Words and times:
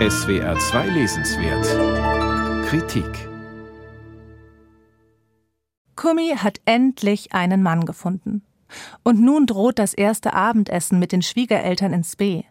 SWR 0.00 0.58
2 0.58 0.88
Lesenswert 0.88 2.66
Kritik 2.66 3.28
Kumi 5.94 6.34
hat 6.36 6.60
endlich 6.64 7.32
einen 7.32 7.62
Mann 7.62 7.84
gefunden. 7.84 8.42
Und 9.04 9.20
nun 9.20 9.46
droht 9.46 9.78
das 9.78 9.94
erste 9.94 10.34
Abendessen 10.34 10.98
mit 10.98 11.12
den 11.12 11.22
Schwiegereltern 11.22 11.92
ins 11.92 12.16
B. 12.16 12.42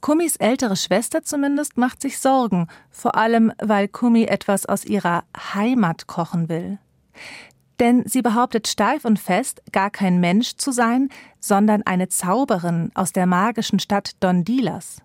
Kumis 0.00 0.36
ältere 0.36 0.76
Schwester 0.76 1.22
zumindest 1.22 1.76
macht 1.76 2.00
sich 2.00 2.18
Sorgen, 2.18 2.68
vor 2.88 3.14
allem 3.14 3.52
weil 3.62 3.86
Kumi 3.86 4.24
etwas 4.24 4.64
aus 4.64 4.86
ihrer 4.86 5.24
Heimat 5.36 6.06
kochen 6.06 6.48
will. 6.48 6.78
Denn 7.78 8.04
sie 8.06 8.22
behauptet 8.22 8.68
steif 8.68 9.04
und 9.04 9.18
fest, 9.18 9.62
gar 9.70 9.90
kein 9.90 10.18
Mensch 10.18 10.56
zu 10.56 10.72
sein, 10.72 11.10
sondern 11.40 11.82
eine 11.82 12.08
Zauberin 12.08 12.90
aus 12.94 13.12
der 13.12 13.26
magischen 13.26 13.80
Stadt 13.80 14.12
Dondilas. 14.20 15.03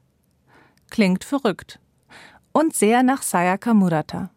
Klingt 0.90 1.24
verrückt. 1.24 1.80
Und 2.52 2.76
sehr 2.76 3.04
nach 3.04 3.22
Sayaka 3.22 3.74
Murata. 3.74 4.30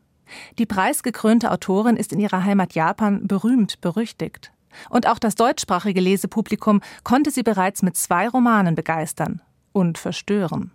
Die 0.59 0.66
preisgekrönte 0.66 1.51
Autorin 1.51 1.97
ist 1.97 2.12
in 2.12 2.20
ihrer 2.20 2.45
Heimat 2.45 2.75
Japan 2.75 3.27
berühmt 3.27 3.80
berüchtigt. 3.80 4.52
Und 4.88 5.06
auch 5.06 5.19
das 5.19 5.34
deutschsprachige 5.34 6.01
Lesepublikum 6.01 6.80
konnte 7.05 7.30
sie 7.30 7.42
bereits 7.42 7.83
mit 7.83 7.97
zwei 7.97 8.28
Romanen 8.28 8.75
begeistern 8.75 9.42
und 9.73 9.98
verstören. 9.98 10.70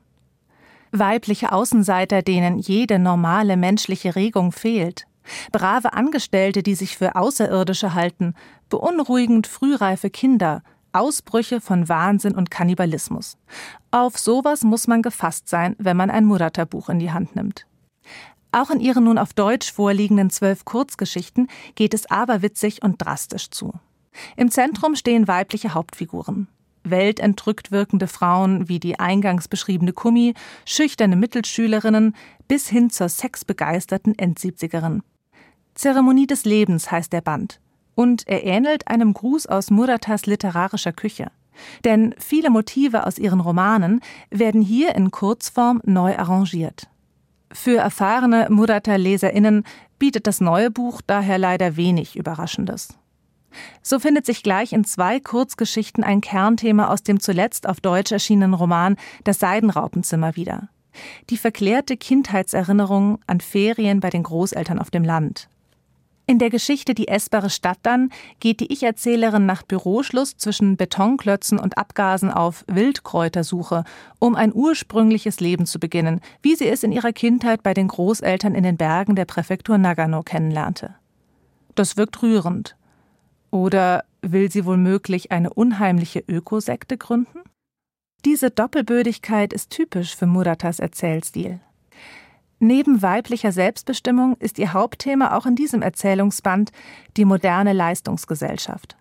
Weibliche 0.92 1.52
Außenseiter, 1.52 2.22
denen 2.22 2.60
jede 2.60 3.00
normale 3.00 3.58
menschliche 3.58 4.16
Regung 4.16 4.52
fehlt. 4.52 5.06
Brave 5.52 5.94
Angestellte, 5.94 6.64
die 6.64 6.76
sich 6.76 6.98
für 6.98 7.16
Außerirdische 7.16 7.94
halten, 7.94 8.34
beunruhigend 8.70 9.48
frühreife 9.48 10.10
Kinder, 10.10 10.64
Ausbrüche 10.98 11.62
von 11.62 11.88
Wahnsinn 11.88 12.36
und 12.36 12.52
Kannibalismus. 12.52 13.38
Auf 13.92 14.18
sowas 14.18 14.64
muss 14.64 14.88
man 14.88 15.02
gefasst 15.02 15.48
sein, 15.48 15.76
wenn 15.78 15.96
man 15.98 16.10
ein 16.10 16.26
Murata-Buch 16.26 16.90
in 16.90 17.00
die 17.00 17.12
Hand 17.12 17.36
nimmt. 17.36 17.66
Auch 18.52 18.70
in 18.70 18.80
ihren 18.80 19.04
nun 19.04 19.18
auf 19.18 19.34
Deutsch 19.34 19.72
vorliegenden 19.72 20.30
zwölf 20.30 20.66
Kurzgeschichten 20.66 21.48
geht 21.76 21.94
es 21.94 22.10
aberwitzig 22.10 22.82
und 22.82 22.98
drastisch 22.98 23.50
zu. 23.52 23.74
Im 24.36 24.50
Zentrum 24.50 24.96
stehen 24.96 25.28
weibliche 25.28 25.74
Hauptfiguren. 25.74 26.48
Weltentrückt 26.84 27.72
wirkende 27.72 28.08
Frauen 28.08 28.70
wie 28.70 28.80
die 28.80 29.00
eingangs 29.00 29.48
beschriebene 29.48 29.94
Kummi, 29.94 30.34
schüchterne 30.66 31.16
Mittelschülerinnen 31.16 32.16
bis 32.48 32.70
hin 32.70 32.90
zur 32.90 33.10
sexbegeisterten 33.10 34.18
Endsiebzigerin. 34.18 35.04
Zeremonie 35.76 36.26
des 36.28 36.46
Lebens 36.46 36.90
heißt 36.90 37.14
der 37.14 37.22
Band. 37.22 37.60
Und 37.98 38.28
er 38.28 38.44
ähnelt 38.44 38.88
einem 38.88 39.12
Gruß 39.12 39.48
aus 39.48 39.72
Muratas 39.72 40.28
literarischer 40.28 40.94
Küche. 40.94 41.32
Denn 41.84 42.14
viele 42.20 42.52
Motive 42.52 43.08
aus 43.08 43.18
ihren 43.18 43.40
Romanen 43.40 44.02
werden 44.30 44.62
hier 44.62 44.94
in 44.94 45.10
Kurzform 45.10 45.82
neu 45.84 46.16
arrangiert. 46.16 46.88
Für 47.52 47.78
erfahrene 47.78 48.50
Murata-LeserInnen 48.52 49.64
bietet 49.98 50.28
das 50.28 50.42
neue 50.42 50.70
Buch 50.70 51.02
daher 51.08 51.40
leider 51.40 51.76
wenig 51.76 52.16
Überraschendes. 52.16 52.90
So 53.82 53.98
findet 53.98 54.28
sich 54.28 54.44
gleich 54.44 54.74
in 54.74 54.84
zwei 54.84 55.20
Kurzgeschichten 55.20 56.04
ein 56.04 56.22
Kernthema 56.22 56.90
aus 56.90 57.02
dem 57.02 57.20
zuletzt 57.20 57.68
auf 57.68 57.82
Deutsch 57.82 58.12
erschienenen 58.12 58.54
Roman 58.54 58.96
Das 59.24 59.40
Seidenraupenzimmer 59.40 60.36
wieder. 60.36 60.70
Die 61.32 61.38
verklärte 61.38 61.98
Kindheitserinnerung 61.98 63.18
an 63.26 63.42
Ferien 63.42 64.02
bei 64.02 64.12
den 64.12 64.22
Großeltern 64.22 64.78
auf 64.78 64.92
dem 64.92 65.04
Land. 65.04 65.50
In 66.30 66.40
der 66.40 66.50
Geschichte 66.50 66.94
Die 66.94 67.08
essbare 67.08 67.50
Stadt 67.50 67.80
dann 67.84 68.12
geht 68.42 68.60
die 68.60 68.72
Ich-Erzählerin 68.74 69.46
nach 69.46 69.64
Büroschluss 69.64 70.36
zwischen 70.36 70.76
Betonklötzen 70.76 71.58
und 71.58 71.78
Abgasen 71.78 72.30
auf 72.30 72.66
Wildkräutersuche, 72.68 73.86
um 74.20 74.36
ein 74.36 74.54
ursprüngliches 74.54 75.40
Leben 75.40 75.66
zu 75.66 75.80
beginnen, 75.80 76.20
wie 76.42 76.56
sie 76.56 76.68
es 76.68 76.84
in 76.84 76.92
ihrer 76.92 77.14
Kindheit 77.14 77.64
bei 77.64 77.74
den 77.74 77.88
Großeltern 77.88 78.56
in 78.56 78.64
den 78.64 78.76
Bergen 78.76 79.16
der 79.16 79.24
Präfektur 79.24 79.78
Nagano 79.78 80.22
kennenlernte. 80.22 80.96
Das 81.76 81.96
wirkt 81.96 82.22
rührend. 82.22 82.76
Oder 83.50 84.04
will 84.22 84.52
sie 84.52 84.66
womöglich 84.66 85.32
eine 85.32 85.54
unheimliche 85.54 86.20
Ökosekte 86.28 86.98
gründen? 86.98 87.40
Diese 88.26 88.52
Doppelbödigkeit 88.52 89.54
ist 89.54 89.70
typisch 89.70 90.14
für 90.14 90.26
Muratas 90.26 90.80
Erzählstil. 90.80 91.62
Neben 92.60 93.02
weiblicher 93.02 93.52
Selbstbestimmung 93.52 94.36
ist 94.40 94.58
ihr 94.58 94.74
Hauptthema 94.74 95.36
auch 95.36 95.46
in 95.46 95.56
diesem 95.56 95.82
Erzählungsband 95.82 96.72
die 97.16 97.26
moderne 97.26 97.74
Leistungsgesellschaft. 97.74 98.98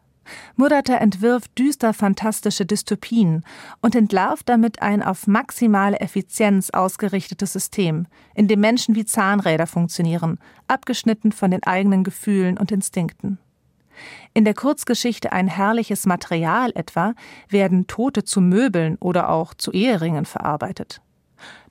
Murata 0.57 0.97
entwirft 0.97 1.57
düster 1.59 1.95
fantastische 1.95 2.67
Dystopien 2.67 3.45
und 3.81 3.95
entlarvt 3.95 4.49
damit 4.49 4.83
ein 4.83 5.03
auf 5.03 5.27
maximale 5.27 6.01
Effizienz 6.01 6.71
ausgerichtetes 6.71 7.53
System, 7.53 8.07
in 8.35 8.49
dem 8.49 8.61
Menschen 8.61 8.95
wie 8.95 9.05
Zahnräder 9.05 9.67
funktionieren, 9.67 10.39
abgeschnitten 10.67 11.33
von 11.33 11.51
den 11.51 11.63
eigenen 11.63 12.05
Gefühlen 12.05 12.59
und 12.59 12.73
Instinkten. 12.73 13.39
In 14.35 14.45
der 14.45 14.55
Kurzgeschichte 14.55 15.33
Ein 15.33 15.49
herrliches 15.49 16.05
Material 16.05 16.73
etwa 16.75 17.15
werden 17.49 17.87
Tote 17.87 18.25
zu 18.25 18.41
Möbeln 18.41 18.97
oder 19.01 19.31
auch 19.31 19.55
zu 19.55 19.73
Eheringen 19.73 20.27
verarbeitet. 20.27 21.01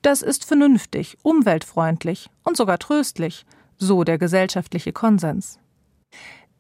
Das 0.02 0.22
ist 0.22 0.46
vernünftig, 0.46 1.18
umweltfreundlich 1.24 2.30
und 2.44 2.58
sogar 2.58 2.80
tröstlich, 2.80 3.46
so 3.78 4.04
der 4.04 4.18
gesellschaftliche 4.18 4.94
Konsens. 4.94 5.60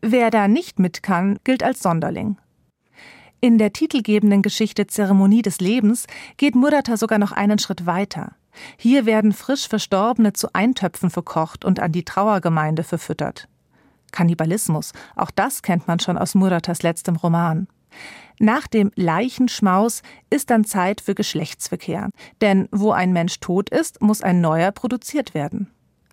Wer 0.02 0.32
da 0.32 0.48
nicht 0.48 0.80
mit 0.80 1.04
kann, 1.04 1.40
gilt 1.44 1.64
als 1.64 1.82
Sonderling. 1.82 2.38
In 3.42 3.58
der 3.58 3.74
titelgebenden 3.74 4.42
Geschichte 4.42 4.88
Zeremonie 4.88 5.42
des 5.42 5.60
Lebens 5.60 6.08
geht 6.38 6.56
Murata 6.56 6.98
sogar 6.98 7.20
noch 7.20 7.32
einen 7.32 7.60
Schritt 7.60 7.86
weiter. 7.86 8.36
Hier 8.78 9.06
werden 9.06 9.34
frisch 9.34 9.68
Verstorbene 9.68 10.34
zu 10.34 10.48
Eintöpfen 10.54 11.10
verkocht 11.10 11.66
und 11.66 11.80
an 11.80 11.92
die 11.92 12.06
Trauergemeinde 12.06 12.84
verfüttert. 12.84 13.48
Kannibalismus, 14.12 14.94
auch 15.16 15.30
das 15.30 15.62
kennt 15.62 15.88
man 15.88 16.00
schon 16.00 16.18
aus 16.18 16.36
Muratas 16.36 16.84
letztem 16.84 17.18
Roman. 17.18 17.68
Nach 18.40 18.68
dem 18.68 18.92
Leichenschmaus 18.96 20.02
ist 20.30 20.50
dann 20.50 20.66
Zeit 20.66 21.02
für 21.02 21.16
Geschlechtsverkehr. 21.16 22.10
Denn 22.42 22.68
wo 22.72 22.92
ein 22.92 23.14
Mensch 23.14 23.40
tot 23.40 23.70
ist, 23.70 24.02
muss 24.02 24.22
ein 24.22 24.42
neuer 24.42 24.72
produziert 24.72 25.34
werden. 25.34 25.72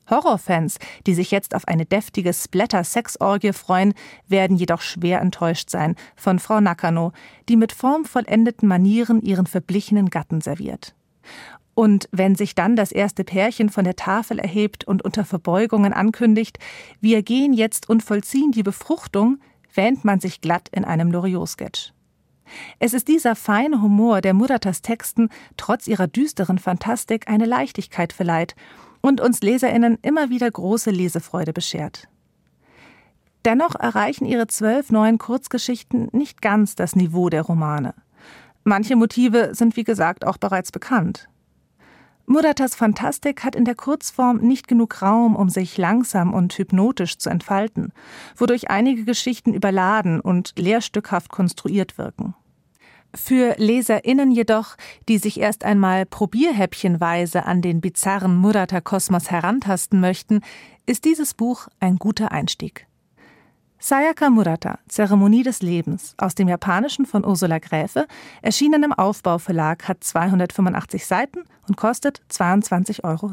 Horrorfans, 0.09 0.79
die 1.07 1.15
sich 1.15 1.31
jetzt 1.31 1.55
auf 1.55 1.67
eine 1.67 1.87
deftige 1.87 2.33
Splatter-Sexorgie 2.33 3.53
freuen, 3.53 3.95
werden 4.29 4.57
jedoch 4.57 4.83
schwer 4.83 5.21
enttäuscht 5.21 5.71
sein 5.71 5.97
von 6.17 6.39
Frau 6.39 6.61
Nakano, 6.61 7.13
die 7.49 7.57
mit 7.57 7.73
formvollendeten 7.73 8.69
Manieren 8.69 9.23
ihren 9.23 9.47
verblichenen 9.47 10.11
Gatten 10.11 10.41
serviert. 10.41 10.95
Und 11.75 12.09
wenn 12.13 12.35
sich 12.35 12.55
dann 12.55 12.77
das 12.77 12.93
erste 12.93 13.25
Pärchen 13.25 13.71
von 13.71 13.85
der 13.85 13.97
Tafel 13.97 14.39
erhebt 14.39 14.85
und 14.85 15.03
unter 15.03 15.25
Verbeugungen 15.25 15.95
ankündigt, 15.95 16.59
wir 17.01 17.23
gehen 17.23 17.55
jetzt 17.55 17.89
und 17.89 18.03
vollziehen 18.03 18.53
die 18.53 18.63
Befruchtung, 18.63 19.39
wähnt 19.75 20.05
man 20.05 20.21
sich 20.21 20.41
glatt 20.41 20.69
in 20.73 20.85
einem 20.85 21.11
Loriot-Sketch. 21.11 21.93
Es 22.79 22.93
ist 22.93 23.09
dieser 23.09 23.35
feine 23.35 23.81
Humor, 23.83 24.21
der 24.21 24.35
Muratas 24.35 24.83
Texten 24.83 25.31
trotz 25.57 25.87
ihrer 25.87 26.07
düsteren 26.07 26.59
Fantastik 26.59 27.29
eine 27.29 27.47
Leichtigkeit 27.47 28.13
verleiht 28.13 28.55
und 29.01 29.21
uns 29.21 29.43
LeserInnen 29.43 29.99
immer 30.03 30.31
wieder 30.31 30.51
große 30.51 30.91
Lesefreude 30.91 31.53
beschert. 31.53 32.09
Dennoch 33.45 33.75
erreichen 33.75 34.25
ihre 34.25 34.47
zwölf 34.47 34.91
neuen 34.91 35.19
Kurzgeschichten 35.19 36.09
nicht 36.13 36.43
ganz 36.43 36.77
das 36.77 36.95
Niveau 36.95 37.29
der 37.29 37.43
Romane. 37.43 37.95
Manche 38.65 38.95
Motive 38.95 39.55
sind 39.55 39.77
wie 39.77 39.85
gesagt 39.85 40.25
auch 40.25 40.37
bereits 40.37 40.71
bekannt. 40.71 41.29
Muratas 42.27 42.75
Fantastik 42.75 43.45
hat 43.45 43.57
in 43.57 43.65
der 43.65 43.75
Kurzform 43.75 44.39
nicht 44.39 44.69
genug 44.69 45.03
Raum, 45.03 45.35
um 45.37 45.49
sich 45.49 45.77
langsam 45.77 46.33
und 46.33 46.57
hypnotisch 46.57 47.19
zu 47.19 47.31
entfalten, 47.31 47.93
wodurch 48.37 48.71
einige 48.71 49.05
Geschichten 49.05 49.53
überladen 49.53 50.21
und 50.21 50.55
lehrstückhaft 50.57 51.31
konstruiert 51.31 51.99
wirken. 51.99 52.35
Für 53.15 53.57
LeserInnen 53.59 54.31
jedoch, 54.31 54.77
die 55.09 55.19
sich 55.19 55.39
erst 55.39 55.65
einmal 55.65 56.07
probierhäppchenweise 56.07 57.45
an 57.45 57.61
den 57.61 57.83
bizarren 57.83 58.37
Murata-Kosmos 58.37 59.31
herantasten 59.31 60.01
möchten, 60.01 60.41
ist 60.87 61.05
dieses 61.05 61.35
Buch 61.35 61.69
ein 61.79 61.97
guter 61.97 62.33
Einstieg. 62.33 62.87
Sayaka 63.85 64.31
Murata, 64.31 64.79
Zeremonie 64.87 65.43
des 65.43 65.61
Lebens, 65.61 66.15
aus 66.17 66.37
dem 66.37 66.47
Japanischen 66.47 67.05
von 67.05 67.25
Ursula 67.25 67.59
Gräfe, 67.59 68.07
erschienen 68.41 68.85
im 68.85 68.93
Aufbauverlag, 68.93 69.89
hat 69.89 70.05
285 70.05 71.05
Seiten 71.05 71.43
und 71.67 71.77
kostet 71.77 72.23
22,70 72.31 73.03
Euro. 73.03 73.33